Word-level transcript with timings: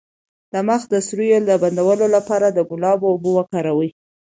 د 0.53 0.55
مخ 0.67 0.81
د 0.91 0.95
سوریو 1.07 1.39
د 1.49 1.51
بندولو 1.61 2.05
لپاره 2.15 2.47
د 2.51 2.59
ګلاب 2.69 2.99
اوبه 3.09 3.29
وکاروئ 3.37 3.89